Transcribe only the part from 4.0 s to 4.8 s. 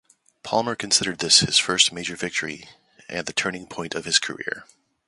his career.